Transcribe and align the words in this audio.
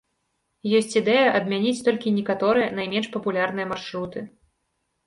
Ёсць 0.79 0.95
ідэя 1.01 1.27
адмяніць 1.41 1.83
толькі 1.89 2.15
некаторыя, 2.17 2.73
найменш 2.81 3.07
папулярныя 3.19 3.67
маршруты. 3.77 4.19